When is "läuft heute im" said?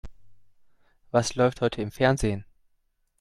1.35-1.91